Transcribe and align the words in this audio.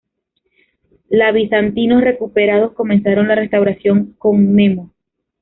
La 1.09 1.31
bizantinos 1.31 2.01
recuperados 2.01 2.73
comenzaron 2.73 3.27
la 3.27 3.35
restauración 3.35 4.13
Comneno. 4.17 4.91